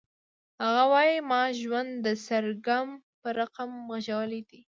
هغه 0.63 0.83
وایی 0.93 1.17
ما 1.29 1.41
ژوند 1.61 1.91
د 2.05 2.07
سرګم 2.25 2.87
په 3.21 3.27
رقم 3.39 3.71
غږولی 3.89 4.41
دی 4.49 4.61